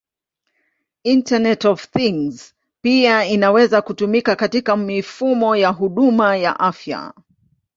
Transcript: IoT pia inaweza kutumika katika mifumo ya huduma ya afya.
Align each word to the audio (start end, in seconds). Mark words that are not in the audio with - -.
IoT 1.03 2.53
pia 2.81 3.25
inaweza 3.25 3.81
kutumika 3.81 4.35
katika 4.35 4.75
mifumo 4.77 5.55
ya 5.55 5.69
huduma 5.69 6.37
ya 6.37 6.59
afya. 6.59 7.13